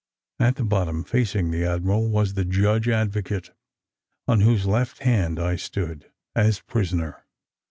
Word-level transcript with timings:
At 0.39 0.55
the 0.55 0.63
bottom, 0.63 1.03
facing 1.03 1.51
the 1.51 1.63
admiral, 1.63 2.09
was 2.09 2.33
the 2.33 2.43
judge 2.43 2.87
advocate, 2.89 3.51
on 4.27 4.41
whose 4.41 4.65
left 4.65 4.97
hand 5.03 5.39
I 5.39 5.55
stood, 5.57 6.09
as 6.35 6.59
prisoner. 6.59 7.23